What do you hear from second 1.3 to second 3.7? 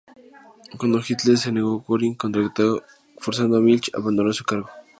se negó, Göring contraatacó, forzando a